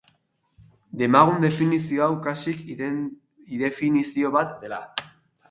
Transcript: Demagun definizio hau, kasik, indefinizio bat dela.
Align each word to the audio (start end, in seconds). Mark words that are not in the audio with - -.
Demagun 1.01 1.37
definizio 1.43 2.05
hau, 2.05 2.09
kasik, 2.29 2.65
indefinizio 3.59 4.35
bat 4.39 4.59
dela. 4.65 4.83